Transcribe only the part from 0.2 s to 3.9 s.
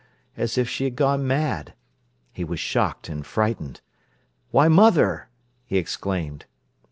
as if she had gone mad. He was shocked and frightened.